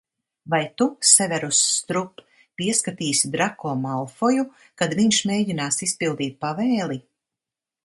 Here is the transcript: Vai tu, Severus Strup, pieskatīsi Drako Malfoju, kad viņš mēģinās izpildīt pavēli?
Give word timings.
Vai 0.51 0.59
tu, 0.81 0.85
Severus 1.09 1.59
Strup, 1.73 2.23
pieskatīsi 2.61 3.31
Drako 3.37 3.75
Malfoju, 3.83 4.47
kad 4.83 4.99
viņš 5.03 5.23
mēģinās 5.33 5.81
izpildīt 5.91 6.43
pavēli? 6.47 7.01